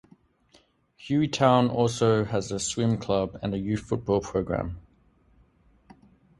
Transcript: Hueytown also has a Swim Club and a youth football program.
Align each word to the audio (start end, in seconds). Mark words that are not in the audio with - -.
Hueytown 0.99 1.69
also 1.69 2.23
has 2.23 2.51
a 2.51 2.57
Swim 2.59 2.97
Club 2.97 3.37
and 3.43 3.53
a 3.53 3.59
youth 3.59 3.81
football 3.81 4.19
program. 4.19 4.79